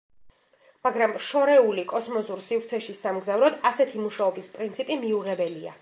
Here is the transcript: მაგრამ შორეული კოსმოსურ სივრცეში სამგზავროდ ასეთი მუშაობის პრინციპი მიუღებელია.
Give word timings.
მაგრამ 0.87 1.13
შორეული 1.25 1.83
კოსმოსურ 1.93 2.41
სივრცეში 2.47 2.97
სამგზავროდ 3.03 3.61
ასეთი 3.73 4.03
მუშაობის 4.07 4.53
პრინციპი 4.57 5.03
მიუღებელია. 5.05 5.79